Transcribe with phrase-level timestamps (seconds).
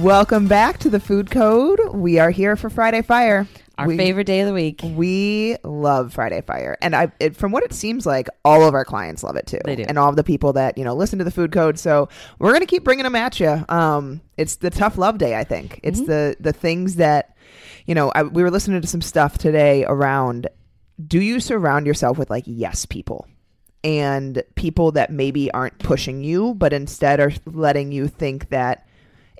[0.00, 1.78] Welcome back to the Food Code.
[1.92, 3.46] We are here for Friday Fire.
[3.76, 4.80] Our we, favorite day of the week.
[4.82, 8.86] We love Friday Fire, and I, it, from what it seems like, all of our
[8.86, 9.58] clients love it too.
[9.62, 9.84] They do.
[9.86, 11.78] and all of the people that you know listen to the Food Code.
[11.78, 13.62] So we're gonna keep bringing them at you.
[13.68, 15.36] Um, it's the tough love day.
[15.36, 17.36] I think it's the the things that
[17.84, 18.10] you know.
[18.14, 20.48] I, we were listening to some stuff today around.
[21.06, 23.28] Do you surround yourself with like yes people?
[23.82, 28.86] and people that maybe aren't pushing you, but instead are letting you think that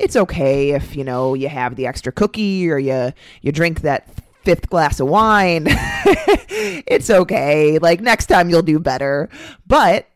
[0.01, 3.13] it's okay if you know you have the extra cookie or you
[3.43, 4.09] you drink that
[4.43, 5.65] fifth glass of wine.
[5.69, 7.79] it's okay.
[7.79, 9.29] Like next time you'll do better.
[9.67, 10.09] But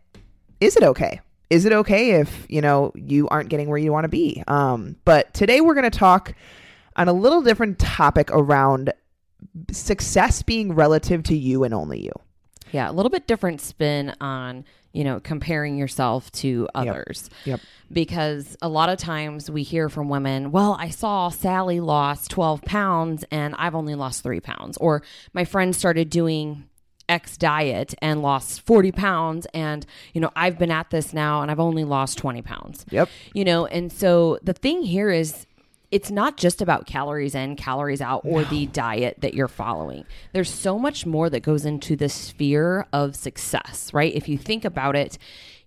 [0.61, 1.21] is it okay?
[1.51, 4.43] Is it okay if, you know, you aren't getting where you want to be?
[4.49, 6.35] Um, but today we're going to talk
[6.97, 8.93] on a little different topic around
[9.71, 12.13] success being relative to you and only you.
[12.73, 17.29] Yeah, a little bit different spin on, you know, comparing yourself to others.
[17.45, 17.61] Yep.
[17.93, 22.63] Because a lot of times we hear from women, well, I saw Sally lost 12
[22.63, 24.79] pounds and I've only lost three pounds.
[24.79, 26.69] Or my friend started doing
[27.09, 29.47] X diet and lost 40 pounds.
[29.53, 32.87] And, you know, I've been at this now and I've only lost 20 pounds.
[32.91, 33.09] Yep.
[33.35, 35.47] You know, and so the thing here is,
[35.95, 40.05] it's not just about calories in, calories out, or the diet that you're following.
[40.33, 44.13] There's so much more that goes into the sphere of success, right?
[44.13, 45.19] If you think about it,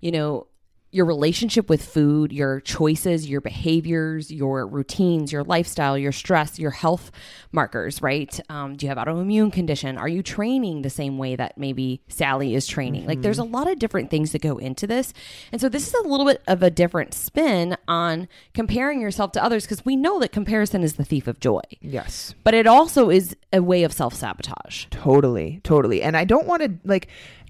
[0.02, 0.48] you know,
[0.92, 6.72] your relationship with food, your choices, your behaviors, your routines, your lifestyle, your stress, your
[6.72, 7.12] health
[7.52, 8.40] markers, right?
[8.50, 9.98] Um, do you have autoimmune condition?
[9.98, 13.06] Are you training the same way that maybe Sally is training?
[13.06, 15.14] Like there's a lot of different things that go into this.
[15.52, 19.44] And so this is a little bit of a different spin on comparing yourself to
[19.44, 21.62] others because we know that comparison is the thief of joy.
[21.82, 22.34] Yes.
[22.44, 24.86] But it also is a way of self sabotage.
[24.90, 26.02] Totally, totally.
[26.02, 27.10] And I don't want to like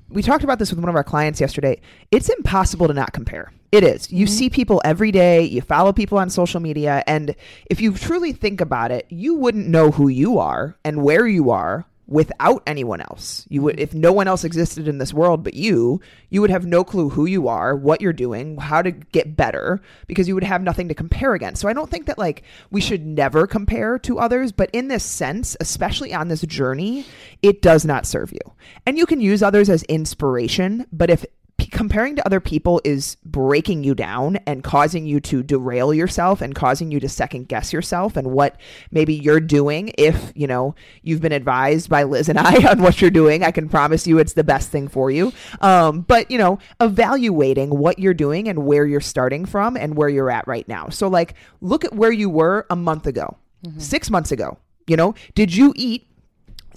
[0.09, 1.81] we talked about this with one of our clients yesterday.
[2.12, 3.51] It's impossible to not compare.
[3.72, 4.12] It is.
[4.12, 4.34] You mm-hmm.
[4.34, 7.35] see people every day, you follow people on social media, and
[7.69, 11.51] if you truly think about it, you wouldn't know who you are and where you
[11.51, 13.45] are without anyone else.
[13.50, 13.84] You would mm-hmm.
[13.84, 17.09] if no one else existed in this world but you, you would have no clue
[17.09, 20.88] who you are, what you're doing, how to get better because you would have nothing
[20.88, 21.62] to compare against.
[21.62, 25.03] So I don't think that like we should never compare to others, but in this
[25.03, 27.06] sense, especially on this journey,
[27.41, 28.53] it does not serve you.
[28.85, 31.25] And you can use others as inspiration, but if
[31.57, 36.41] p- comparing to other people is breaking you down and causing you to derail yourself
[36.41, 38.56] and causing you to second guess yourself and what
[38.91, 43.01] maybe you're doing if you know you've been advised by liz and i on what
[43.01, 43.44] you're doing.
[43.44, 45.34] I can promise you it's the best thing for you.
[45.62, 50.09] Um, but you know evaluating what you're doing and where you're starting from and where
[50.09, 50.90] you're at right now.
[50.90, 53.38] So like look at where you were a month ago
[53.78, 54.57] six months ago.
[54.85, 56.07] You know did you eat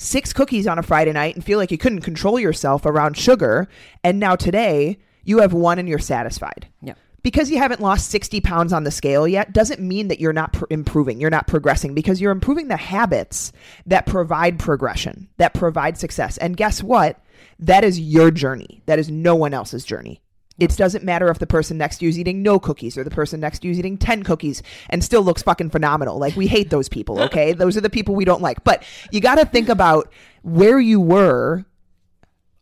[0.00, 3.68] six cookies on a Friday night and feel like you couldn't control yourself around sugar.
[4.02, 6.68] And now today you have one and you're satisfied.
[6.80, 6.94] Yeah.
[7.22, 10.54] Because you haven't lost 60 pounds on the scale yet doesn't mean that you're not
[10.54, 13.52] pr- improving, you're not progressing because you're improving the habits
[13.84, 16.38] that provide progression, that provide success.
[16.38, 17.22] And guess what?
[17.58, 18.82] That is your journey.
[18.86, 20.22] That is no one else's journey.
[20.60, 23.10] It doesn't matter if the person next to you is eating no cookies or the
[23.10, 26.18] person next to you is eating 10 cookies and still looks fucking phenomenal.
[26.18, 27.52] Like, we hate those people, okay?
[27.52, 28.62] those are the people we don't like.
[28.62, 30.12] But you got to think about
[30.42, 31.64] where you were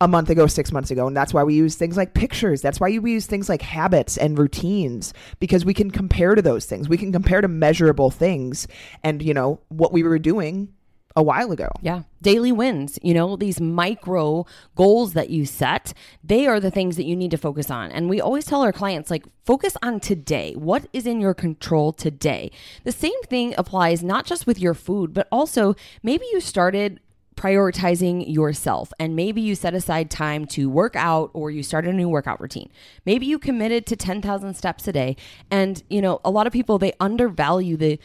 [0.00, 1.06] a month ago, six months ago.
[1.06, 2.62] And that's why we use things like pictures.
[2.62, 6.66] That's why we use things like habits and routines because we can compare to those
[6.66, 6.88] things.
[6.88, 8.68] We can compare to measurable things
[9.02, 10.72] and, you know, what we were doing
[11.18, 11.68] a while ago.
[11.82, 12.02] Yeah.
[12.22, 14.46] Daily wins, you know, these micro
[14.76, 17.90] goals that you set, they are the things that you need to focus on.
[17.90, 20.54] And we always tell our clients, like, focus on today.
[20.54, 22.52] What is in your control today?
[22.84, 27.00] The same thing applies not just with your food, but also maybe you started
[27.34, 31.96] prioritizing yourself and maybe you set aside time to work out or you started a
[31.96, 32.70] new workout routine.
[33.04, 35.16] Maybe you committed to 10,000 steps a day
[35.50, 38.00] and you know a lot of people they undervalue the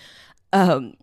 [0.52, 0.94] um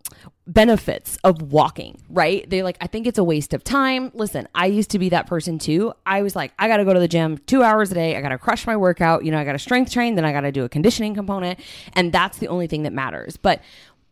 [0.53, 2.47] benefits of walking, right?
[2.49, 4.11] They're like, I think it's a waste of time.
[4.13, 5.93] Listen, I used to be that person too.
[6.05, 8.17] I was like, I got to go to the gym two hours a day.
[8.17, 9.23] I got to crush my workout.
[9.23, 11.59] You know, I got to strength train, then I got to do a conditioning component.
[11.93, 13.37] And that's the only thing that matters.
[13.37, 13.61] But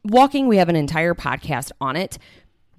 [0.06, 2.18] walking, we have an entire podcast on it.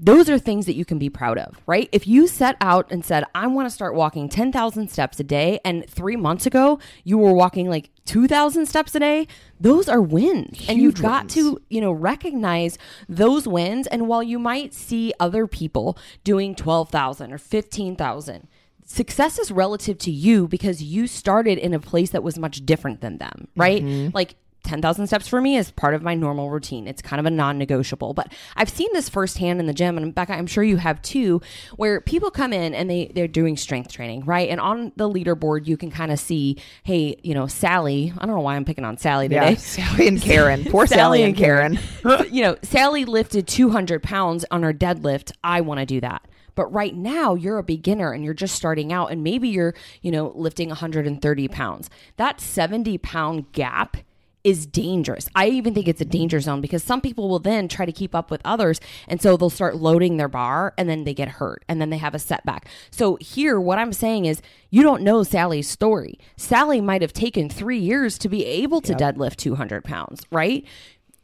[0.03, 1.89] Those are things that you can be proud of, right?
[1.93, 5.61] If you set out and said, I want to start walking 10,000 steps a day,
[5.63, 9.29] and three months ago you were walking like 2,000 steps a day,
[9.61, 10.65] those are wins.
[10.69, 11.35] and you've got wins.
[11.35, 12.79] to, you know, recognize
[13.11, 13.87] those wins.
[13.89, 18.49] And while you might see other people doing 12,000 or 15,000,
[18.87, 23.03] success is relative to you because you started in a place that was much different
[23.03, 23.85] than them, right?
[23.85, 24.15] Mm-hmm.
[24.15, 24.37] Like,
[24.71, 26.87] 10,000 steps for me is part of my normal routine.
[26.87, 28.15] It's kind of a non negotiable.
[28.15, 31.43] But I've seen this firsthand in the gym, and Becca, I'm sure you have too,
[31.75, 34.49] where people come in and they, they're doing strength training, right?
[34.49, 38.37] And on the leaderboard, you can kind of see, hey, you know, Sally, I don't
[38.37, 39.57] know why I'm picking on Sally Yeah, today.
[39.61, 40.65] Sally and Karen.
[40.67, 41.77] Poor Sally, and Karen.
[42.31, 45.33] you know, Sally lifted 200 pounds on her deadlift.
[45.43, 46.29] I want to do that.
[46.55, 50.13] But right now, you're a beginner and you're just starting out, and maybe you're, you
[50.13, 51.91] know, lifting 130 pounds.
[52.19, 53.97] That 70 pound gap
[54.45, 55.29] is dangerous.
[55.35, 58.15] I even think it's a danger zone because some people will then try to keep
[58.15, 58.81] up with others.
[59.07, 61.99] And so they'll start loading their bar and then they get hurt and then they
[61.99, 62.69] have a setback.
[62.91, 64.41] So here, what I'm saying is
[64.71, 66.19] you don't know Sally's story.
[66.37, 70.65] Sally might have taken three years to be able to deadlift 200 pounds, right?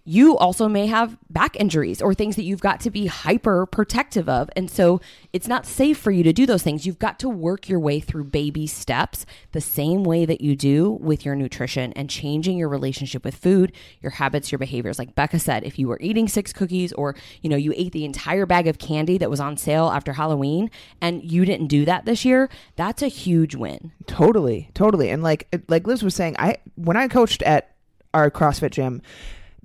[0.07, 4.29] You also may have back injuries or things that you've got to be hyper protective
[4.29, 4.49] of.
[4.55, 5.01] And so
[5.33, 6.87] it's not safe for you to do those things.
[6.87, 10.93] You've got to work your way through baby steps the same way that you do
[10.93, 14.99] with your nutrition and changing your relationship with food, your habits, your behaviors.
[14.99, 18.05] Like Becca said, if you were eating six cookies or, you know, you ate the
[18.05, 20.71] entire bag of candy that was on sale after Halloween
[21.01, 23.91] and you didn't do that this year, that's a huge win.
[24.07, 25.11] Totally, totally.
[25.11, 27.75] And like like Liz was saying, I when I coached at
[28.15, 29.03] our CrossFit gym,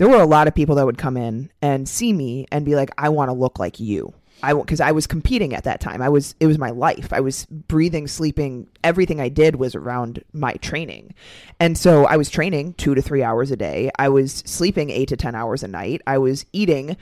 [0.02, 2.76] there were a lot of people that would come in and see me and be
[2.76, 6.02] like, "I want to look like you." I because I was competing at that time.
[6.02, 7.14] I was it was my life.
[7.14, 11.14] I was breathing, sleeping, everything I did was around my training.
[11.60, 13.92] And so I was training 2 to 3 hours a day.
[14.00, 16.02] I was sleeping 8 to 10 hours a night.
[16.08, 16.98] I was eating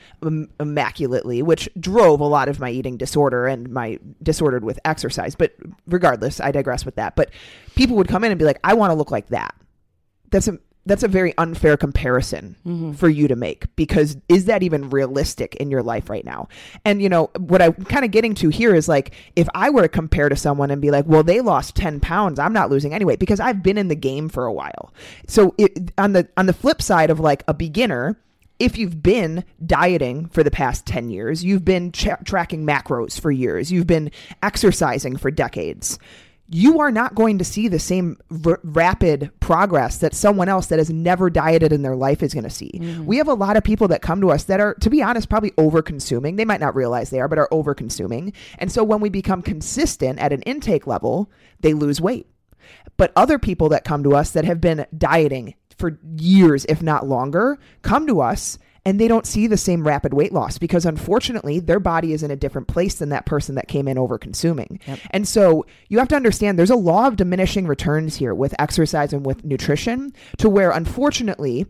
[0.60, 5.36] immaculately, which drove a lot of my eating disorder and my disordered with exercise.
[5.36, 5.56] But
[5.88, 7.16] regardless, I digress with that.
[7.16, 7.31] But
[7.75, 9.56] people would come in and be like, "I want to look like that."
[10.31, 12.94] That's a that's a very unfair comparison mm-hmm.
[12.94, 16.48] for you to make because is that even realistic in your life right now?
[16.86, 19.84] And you know what I'm kind of getting to here is like if I were
[19.84, 22.94] to compare to someone and be like, well, they lost ten pounds, I'm not losing
[22.94, 24.94] anyway because I've been in the game for a while.
[25.28, 28.18] So it, on the on the flip side of like a beginner,
[28.60, 33.31] if you've been dieting for the past 10 years, you've been tra- tracking macros for
[33.31, 34.12] years, you've been
[34.44, 35.98] exercising for decades,
[36.51, 40.80] you are not going to see the same r- rapid progress that someone else that
[40.80, 42.72] has never dieted in their life is going to see.
[42.74, 43.06] Mm.
[43.06, 45.30] We have a lot of people that come to us that are, to be honest,
[45.30, 46.38] probably over consuming.
[46.38, 48.34] They might not realize they are, but are over consuming.
[48.57, 52.28] And so when we become consistent at an intake level, they lose weight.
[52.98, 57.07] But other people that come to us that have been dieting for years, if not
[57.07, 61.60] longer, come to us and they don't see the same rapid weight loss because unfortunately
[61.60, 64.80] their body is in a different place than that person that came in over consuming.
[65.12, 69.14] And so you have to understand there's a law of diminishing returns here with exercise
[69.14, 71.66] and with nutrition to where unfortunately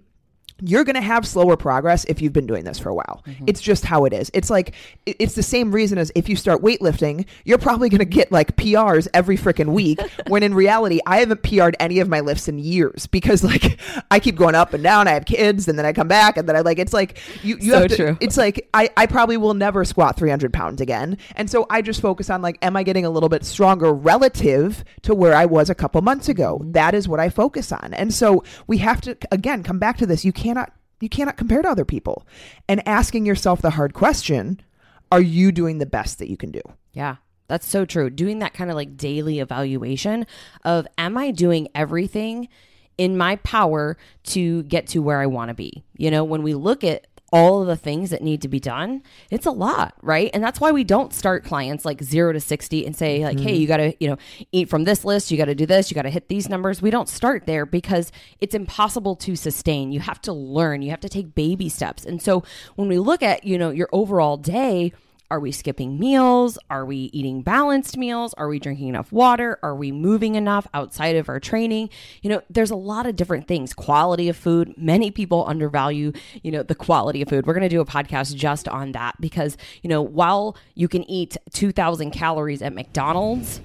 [0.62, 3.24] you're going to have slower progress if you've been doing this for a while.
[3.28, 3.46] Mm-hmm.
[3.48, 4.30] It's just how it is.
[4.34, 4.76] It's like
[5.06, 8.56] it's the same reason as if you start weightlifting, you're probably going to get like
[8.56, 12.60] PRs every freaking week when in reality I haven't PR'd any of my lifts in
[12.60, 13.80] years because like
[14.12, 16.48] I keep going up and down, I have kids and then I come back and
[16.48, 18.18] then I like it's like you you So have to true.
[18.20, 21.18] it's like I I probably will never squat 300 pounds again.
[21.36, 24.84] And so I just focus on like am I getting a little bit stronger relative
[25.04, 26.60] to where I was a couple months ago?
[26.60, 26.72] Mm-hmm.
[26.74, 27.94] That is what I focus on.
[27.94, 30.25] And so we have to again come back to this.
[30.25, 32.27] You cannot you cannot compare to other people.
[32.68, 34.62] And asking yourself the hard question,
[35.12, 36.62] are you doing the best that you can do?
[36.91, 37.18] Yeah.
[37.48, 38.10] That's so true.
[38.10, 40.27] Doing that kind of like daily evaluation
[40.63, 42.48] of am I doing everything
[42.98, 45.84] in my power to get to where I want to be?
[45.98, 49.03] You know, when we look at all of the things that need to be done,
[49.29, 50.29] it's a lot, right?
[50.33, 53.53] And that's why we don't start clients like 0 to 60 and say like, "Hey,
[53.53, 53.62] mm-hmm.
[53.62, 54.17] you got to, you know,
[54.51, 56.81] eat from this list, you got to do this, you got to hit these numbers."
[56.81, 59.91] We don't start there because it's impossible to sustain.
[59.91, 62.05] You have to learn, you have to take baby steps.
[62.05, 62.43] And so
[62.75, 64.93] when we look at, you know, your overall day,
[65.31, 66.57] are we skipping meals?
[66.69, 68.33] Are we eating balanced meals?
[68.36, 69.59] Are we drinking enough water?
[69.62, 71.89] Are we moving enough outside of our training?
[72.21, 73.74] You know, there's a lot of different things.
[73.74, 74.74] Quality of food.
[74.77, 77.45] Many people undervalue, you know, the quality of food.
[77.45, 81.03] We're going to do a podcast just on that because, you know, while you can
[81.09, 83.62] eat 2,000 calories at McDonald's,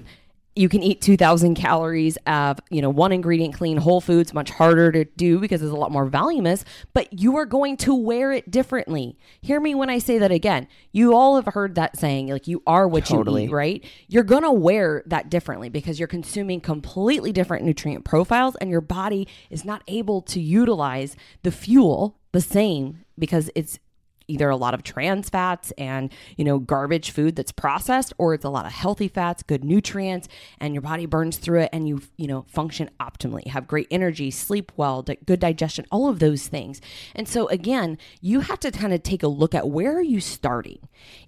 [0.55, 4.91] you can eat 2000 calories of you know one ingredient clean whole foods much harder
[4.91, 8.49] to do because it's a lot more voluminous but you are going to wear it
[8.49, 9.17] differently.
[9.41, 10.67] Hear me when i say that again.
[10.91, 13.43] You all have heard that saying like you are what Totally.
[13.43, 13.85] you eat right?
[14.07, 18.81] You're going to wear that differently because you're consuming completely different nutrient profiles and your
[18.81, 23.79] body is not able to utilize the fuel the same because it's
[24.27, 28.45] either a lot of trans fats and you know garbage food that's processed or it's
[28.45, 30.27] a lot of healthy fats good nutrients
[30.59, 34.31] and your body burns through it and you you know function optimally have great energy
[34.31, 36.81] sleep well di- good digestion all of those things
[37.13, 40.19] and so again you have to kind of take a look at where are you
[40.19, 40.79] starting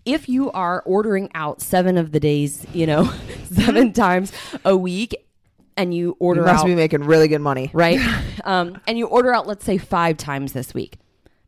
[0.06, 3.04] if you are ordering out seven of the days you know
[3.52, 4.32] seven times
[4.66, 5.16] a week
[5.76, 7.70] and you order You must out be making really good money.
[7.72, 8.00] right?
[8.44, 10.98] um, and you order out, let's say, five times this week.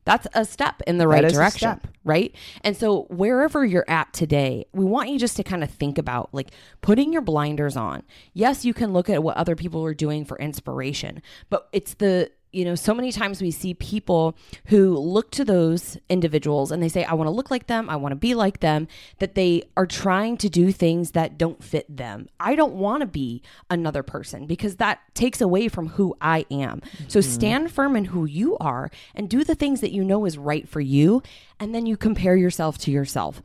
[0.09, 2.33] That's a step in the right direction, right?
[2.63, 6.33] And so, wherever you're at today, we want you just to kind of think about
[6.33, 6.49] like
[6.81, 8.01] putting your blinders on.
[8.33, 12.31] Yes, you can look at what other people are doing for inspiration, but it's the
[12.51, 16.89] you know, so many times we see people who look to those individuals and they
[16.89, 18.87] say, I want to look like them, I want to be like them,
[19.19, 22.27] that they are trying to do things that don't fit them.
[22.39, 26.81] I don't want to be another person because that takes away from who I am.
[27.07, 27.31] So mm-hmm.
[27.31, 30.67] stand firm in who you are and do the things that you know is right
[30.67, 31.21] for you.
[31.59, 33.43] And then you compare yourself to yourself.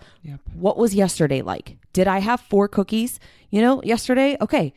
[0.54, 1.76] What was yesterday like?
[1.92, 3.18] Did I have four cookies?
[3.50, 4.36] You know, yesterday?
[4.40, 4.72] Okay.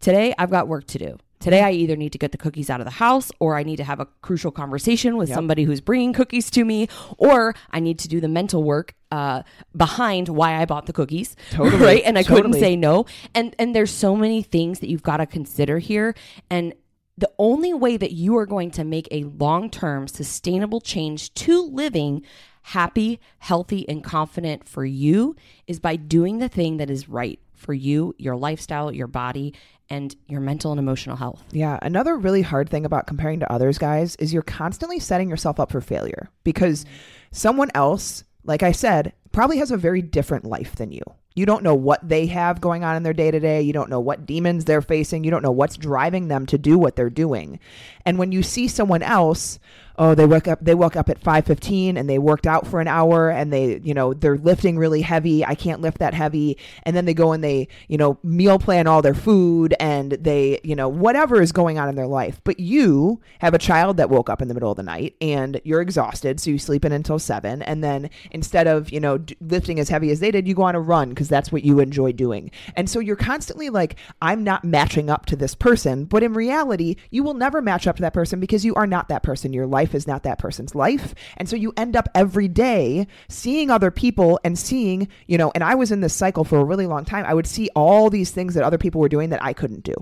[0.00, 1.18] Today, I've got work to do.
[1.42, 3.76] Today, I either need to get the cookies out of the house or I need
[3.76, 7.98] to have a crucial conversation with somebody who's bringing cookies to me, or I need
[7.98, 9.42] to do the mental work uh,
[9.76, 11.34] behind why I bought the cookies.
[11.50, 11.82] Totally.
[11.82, 12.02] Right.
[12.04, 13.06] And I couldn't say no.
[13.34, 16.14] And, and there's so many things that you've got to consider here.
[16.48, 16.74] And
[17.18, 21.60] the only way that you are going to make a long term sustainable change to
[21.60, 22.22] living
[22.62, 25.34] happy, healthy, and confident for you
[25.66, 29.54] is by doing the thing that is right for you, your lifestyle, your body,
[29.92, 31.44] and your mental and emotional health.
[31.52, 31.78] Yeah.
[31.82, 35.70] Another really hard thing about comparing to others, guys, is you're constantly setting yourself up
[35.70, 36.94] for failure because mm-hmm.
[37.32, 41.02] someone else, like I said, probably has a very different life than you.
[41.34, 43.60] You don't know what they have going on in their day to day.
[43.60, 45.24] You don't know what demons they're facing.
[45.24, 47.60] You don't know what's driving them to do what they're doing.
[48.06, 49.58] And when you see someone else,
[49.98, 52.88] oh, they woke up they woke up at 5:15 and they worked out for an
[52.88, 55.44] hour and they, you know, they're lifting really heavy.
[55.44, 56.58] I can't lift that heavy.
[56.84, 60.60] And then they go and they, you know, meal plan all their food and they,
[60.64, 62.40] you know, whatever is going on in their life.
[62.44, 65.60] But you have a child that woke up in the middle of the night and
[65.64, 69.36] you're exhausted, so you sleep in until 7 and then instead of, you know, d-
[69.40, 71.80] lifting as heavy as they did, you go on a run because that's what you
[71.80, 72.50] enjoy doing.
[72.76, 76.96] And so you're constantly like I'm not matching up to this person, but in reality,
[77.10, 79.52] you will never match up to that person because you are not that person.
[79.52, 81.14] Your life is not that person's life.
[81.36, 85.64] And so you end up every day seeing other people and seeing, you know, and
[85.64, 87.24] I was in this cycle for a really long time.
[87.26, 89.94] I would see all these things that other people were doing that I couldn't do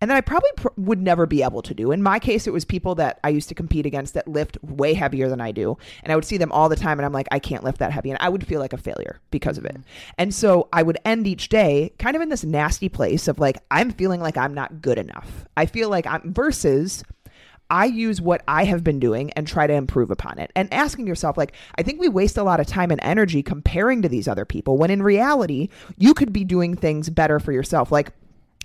[0.00, 1.92] and that I probably pr- would never be able to do.
[1.92, 4.94] In my case, it was people that I used to compete against that lift way
[4.94, 5.76] heavier than I do.
[6.02, 7.92] And I would see them all the time, and I'm like, I can't lift that
[7.92, 8.10] heavy.
[8.10, 9.72] And I would feel like a failure because of it.
[9.72, 10.10] Mm-hmm.
[10.18, 13.58] And so I would end each day kind of in this nasty place of like,
[13.70, 15.46] I'm feeling like I'm not good enough.
[15.56, 17.02] I feel like I'm versus.
[17.70, 20.50] I use what I have been doing and try to improve upon it.
[20.54, 24.02] And asking yourself, like, I think we waste a lot of time and energy comparing
[24.02, 27.90] to these other people when in reality, you could be doing things better for yourself.
[27.90, 28.12] Like,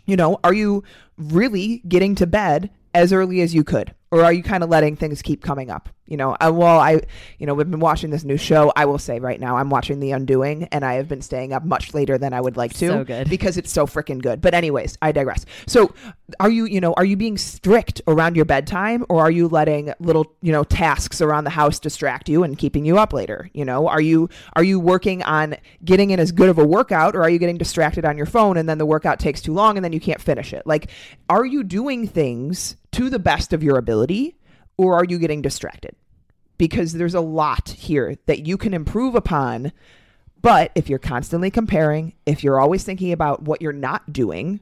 [0.06, 0.84] you know, are you
[1.18, 3.94] really getting to bed as early as you could?
[4.12, 5.90] Or are you kind of letting things keep coming up?
[6.08, 7.02] You know, uh, well, I,
[7.38, 8.74] you know, we've been watching this new show.
[8.76, 11.64] I will say right now, I'm watching The Undoing, and I have been staying up
[11.64, 12.88] much later than I would like to.
[12.88, 13.30] So good.
[13.30, 14.42] Because it's so freaking good.
[14.42, 15.46] But, anyways, I digress.
[15.68, 15.94] So,
[16.40, 19.94] are you, you know, are you being strict around your bedtime, or are you letting
[20.00, 23.52] little, you know, tasks around the house distract you and keeping you up later?
[23.54, 27.16] You know, are you, are you working on getting in as good of a workout,
[27.16, 29.78] or are you getting distracted on your phone and then the workout takes too long
[29.78, 30.66] and then you can't finish it?
[30.66, 30.90] Like,
[31.30, 34.38] are you doing things to the best of your ability,
[34.78, 35.96] or are you getting distracted?
[36.58, 39.72] Because there's a lot here that you can improve upon.
[40.42, 44.62] But if you're constantly comparing, if you're always thinking about what you're not doing,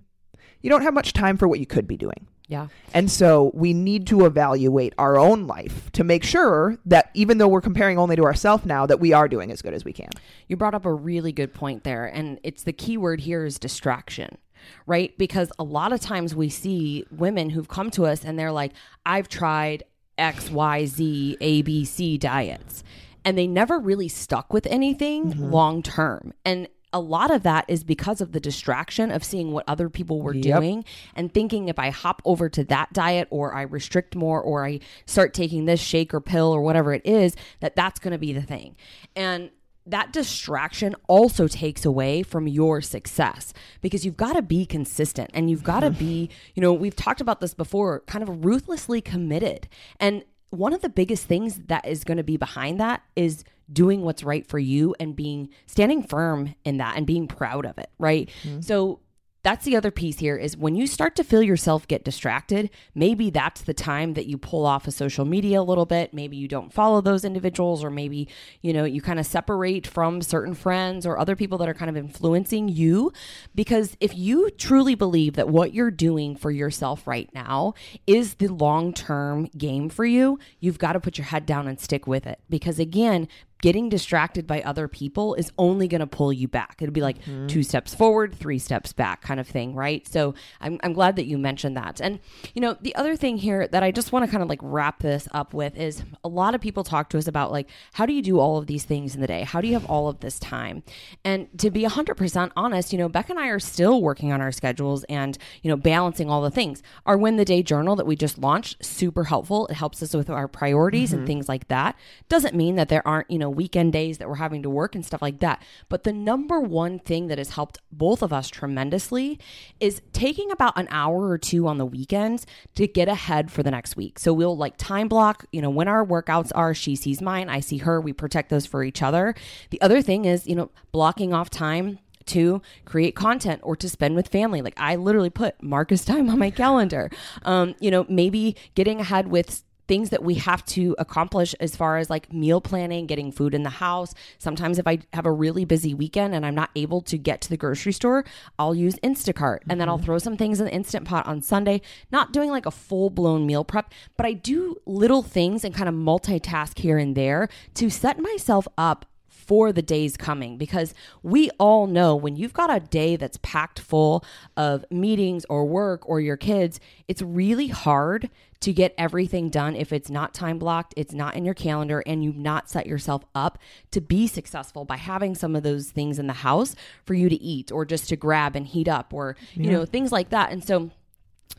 [0.61, 2.27] you don't have much time for what you could be doing.
[2.47, 2.67] Yeah.
[2.93, 7.47] And so we need to evaluate our own life to make sure that even though
[7.47, 10.09] we're comparing only to ourselves now, that we are doing as good as we can.
[10.47, 12.05] You brought up a really good point there.
[12.05, 14.37] And it's the key word here is distraction,
[14.85, 15.17] right?
[15.17, 18.73] Because a lot of times we see women who've come to us and they're like,
[19.05, 19.83] I've tried
[20.17, 22.83] X, Y, Z, A, B, C diets.
[23.23, 25.51] And they never really stuck with anything mm-hmm.
[25.51, 26.33] long term.
[26.45, 30.21] And a lot of that is because of the distraction of seeing what other people
[30.21, 30.43] were Yep.
[30.59, 30.85] doing
[31.15, 34.79] and thinking if I hop over to that diet or I restrict more or I
[35.05, 38.31] start taking this shake or pill or whatever it is, that that's going to be
[38.31, 38.75] the thing.
[39.15, 39.51] And
[39.87, 45.49] that distraction also takes away from your success because you've got to be consistent and
[45.49, 49.67] you've got to be, you know, we've talked about this before, kind of ruthlessly committed.
[49.99, 54.01] And one of the biggest things that is going to be behind that is doing
[54.01, 57.89] what's right for you and being standing firm in that and being proud of it,
[57.99, 58.29] right?
[58.43, 58.61] Mm-hmm.
[58.61, 58.99] So
[59.43, 63.29] that's the other piece here is when you start to feel yourself get distracted, maybe
[63.29, 66.13] that's the time that you pull off of social media a little bit.
[66.13, 68.27] Maybe you don't follow those individuals, or maybe,
[68.61, 71.89] you know, you kind of separate from certain friends or other people that are kind
[71.89, 73.13] of influencing you.
[73.55, 77.73] Because if you truly believe that what you're doing for yourself right now
[78.05, 81.79] is the long term game for you, you've got to put your head down and
[81.79, 82.39] stick with it.
[82.49, 83.27] Because again,
[83.61, 86.77] getting distracted by other people is only going to pull you back.
[86.79, 87.47] It'll be like mm-hmm.
[87.47, 90.07] two steps forward, three steps back kind of thing, right?
[90.07, 91.99] So I'm, I'm glad that you mentioned that.
[91.99, 92.19] And,
[92.53, 94.99] you know, the other thing here that I just want to kind of like wrap
[94.99, 98.13] this up with is a lot of people talk to us about like, how do
[98.13, 99.43] you do all of these things in the day?
[99.43, 100.83] How do you have all of this time?
[101.23, 104.51] And to be 100% honest, you know, Beck and I are still working on our
[104.51, 106.83] schedules and, you know, balancing all the things.
[107.05, 109.67] Our Win the Day journal that we just launched, super helpful.
[109.67, 111.19] It helps us with our priorities mm-hmm.
[111.19, 111.95] and things like that.
[112.29, 114.95] Doesn't mean that there aren't, you know, know, weekend days that we're having to work
[114.95, 115.61] and stuff like that.
[115.89, 119.39] But the number one thing that has helped both of us tremendously
[119.79, 123.71] is taking about an hour or two on the weekends to get ahead for the
[123.71, 124.19] next week.
[124.19, 127.59] So we'll like time block, you know, when our workouts are, she sees mine, I
[127.59, 129.35] see her, we protect those for each other.
[129.69, 134.15] The other thing is, you know, blocking off time to create content or to spend
[134.15, 134.61] with family.
[134.61, 137.09] Like I literally put Marcus time on my calendar.
[137.43, 141.97] Um, you know, maybe getting ahead with things that we have to accomplish as far
[141.97, 144.13] as like meal planning, getting food in the house.
[144.37, 147.49] Sometimes if I have a really busy weekend and I'm not able to get to
[147.49, 148.25] the grocery store,
[148.59, 150.05] I'll use Instacart and then I'll mm-hmm.
[150.05, 153.45] throw some things in the instant pot on Sunday, not doing like a full blown
[153.45, 157.89] meal prep, but I do little things and kind of multitask here and there to
[157.89, 159.05] set myself up
[159.47, 163.79] for the days coming because we all know when you've got a day that's packed
[163.79, 164.23] full
[164.57, 169.93] of meetings or work or your kids, it's really hard to get everything done if
[169.93, 173.57] it's not time blocked, it's not in your calendar, and you've not set yourself up
[173.91, 176.75] to be successful by having some of those things in the house
[177.05, 179.63] for you to eat or just to grab and heat up or, yeah.
[179.63, 180.51] you know, things like that.
[180.51, 180.91] And so,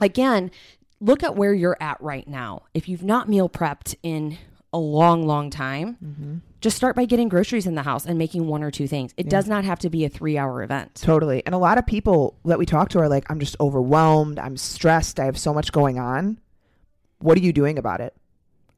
[0.01, 0.51] again,
[1.01, 2.63] look at where you're at right now.
[2.75, 4.37] If you've not meal prepped in
[4.73, 6.37] a long, long time, mm-hmm.
[6.61, 9.15] just start by getting groceries in the house and making one or two things.
[9.17, 9.31] It yeah.
[9.31, 10.95] does not have to be a three hour event.
[10.97, 11.43] Totally.
[11.47, 14.39] And a lot of people that we talk to are like, I'm just overwhelmed.
[14.39, 15.19] I'm stressed.
[15.19, 16.39] I have so much going on.
[17.21, 18.15] What are you doing about it?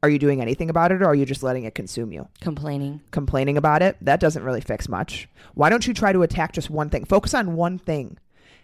[0.03, 2.27] Are you doing anything about it or are you just letting it consume you?
[2.39, 3.01] Complaining.
[3.11, 3.97] Complaining about it?
[4.01, 5.29] That doesn't really fix much.
[5.53, 7.05] Why don't you try to attack just one thing?
[7.05, 8.17] Focus on one thing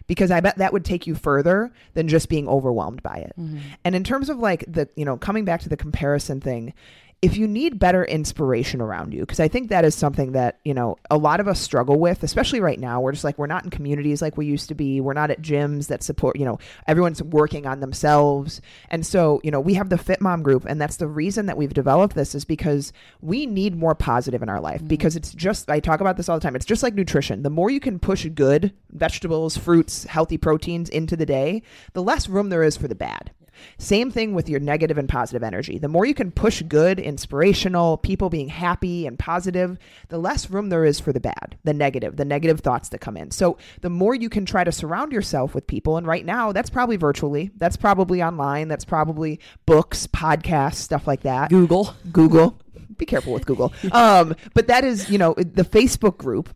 [0.08, 3.34] because I bet that would take you further than just being overwhelmed by it.
[3.38, 3.58] Mm-hmm.
[3.84, 6.74] And in terms of like the, you know, coming back to the comparison thing,
[7.20, 10.72] if you need better inspiration around you, because I think that is something that, you
[10.72, 13.00] know, a lot of us struggle with, especially right now.
[13.00, 15.00] We're just like, we're not in communities like we used to be.
[15.00, 18.60] We're not at gyms that support, you know, everyone's working on themselves.
[18.88, 20.64] And so, you know, we have the Fit Mom group.
[20.64, 24.48] And that's the reason that we've developed this is because we need more positive in
[24.48, 24.78] our life.
[24.78, 24.86] Mm-hmm.
[24.86, 26.54] Because it's just, I talk about this all the time.
[26.54, 27.42] It's just like nutrition.
[27.42, 31.62] The more you can push good vegetables, fruits, healthy proteins into the day,
[31.94, 33.32] the less room there is for the bad.
[33.78, 35.78] Same thing with your negative and positive energy.
[35.78, 40.68] The more you can push good, inspirational, people being happy and positive, the less room
[40.68, 43.30] there is for the bad, the negative, the negative thoughts that come in.
[43.30, 46.70] So the more you can try to surround yourself with people, and right now that's
[46.70, 51.50] probably virtually, that's probably online, that's probably books, podcasts, stuff like that.
[51.50, 51.94] Google.
[52.12, 52.58] Google.
[52.96, 53.72] Be careful with Google.
[53.92, 56.54] Um, but that is, you know, the Facebook group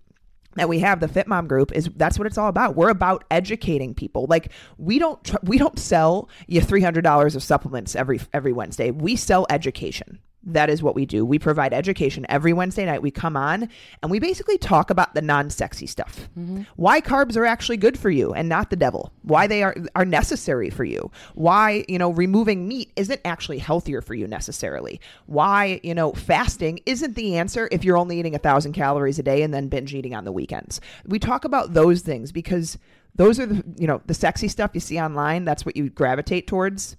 [0.56, 2.76] that we have the fit mom group is that's what it's all about.
[2.76, 4.26] We're about educating people.
[4.28, 8.90] Like we don't tr- we don't sell you $300 of supplements every every wednesday.
[8.90, 11.24] We sell education that is what we do.
[11.24, 13.02] We provide education every Wednesday night.
[13.02, 13.68] We come on
[14.02, 16.28] and we basically talk about the non-sexy stuff.
[16.38, 16.62] Mm-hmm.
[16.76, 19.12] Why carbs are actually good for you and not the devil.
[19.22, 21.11] Why they are are necessary for you.
[21.35, 25.00] Why, you know, removing meat isn't actually healthier for you necessarily.
[25.26, 29.22] Why, you know, fasting isn't the answer if you're only eating a 1000 calories a
[29.22, 30.81] day and then binge eating on the weekends.
[31.07, 32.78] We talk about those things because
[33.14, 36.46] those are the, you know, the sexy stuff you see online, that's what you gravitate
[36.46, 36.96] towards.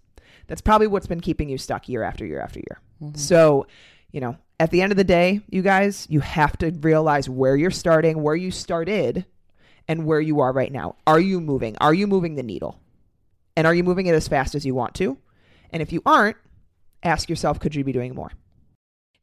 [0.47, 2.79] That's probably what's been keeping you stuck year after year after year.
[3.03, 3.17] Mm-hmm.
[3.17, 3.67] So,
[4.11, 7.55] you know, at the end of the day, you guys, you have to realize where
[7.55, 9.25] you're starting, where you started,
[9.87, 10.95] and where you are right now.
[11.05, 11.75] Are you moving?
[11.81, 12.79] Are you moving the needle?
[13.55, 15.17] And are you moving it as fast as you want to?
[15.71, 16.37] And if you aren't,
[17.03, 18.31] ask yourself, could you be doing more?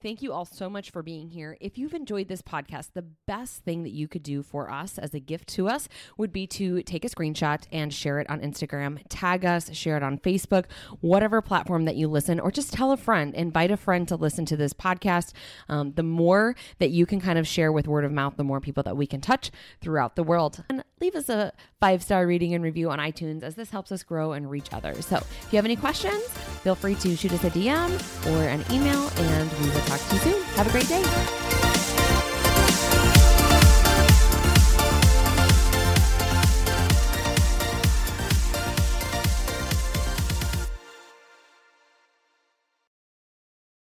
[0.03, 1.59] Thank you all so much for being here.
[1.61, 5.13] If you've enjoyed this podcast, the best thing that you could do for us as
[5.13, 9.03] a gift to us would be to take a screenshot and share it on Instagram,
[9.11, 10.65] tag us, share it on Facebook,
[11.03, 14.47] whatever platform that you listen, or just tell a friend, invite a friend to listen
[14.47, 15.35] to this podcast.
[15.69, 18.61] Um, the more that you can kind of share with word of mouth, the more
[18.61, 19.51] people that we can touch
[19.83, 20.65] throughout the world.
[20.71, 24.03] And leave us a five star reading and review on iTunes as this helps us
[24.03, 25.05] grow and reach others.
[25.05, 26.27] So if you have any questions,
[26.63, 27.91] feel free to shoot us a DM
[28.33, 30.43] or an email, and we will talk to you soon.
[30.55, 31.60] Have a great day.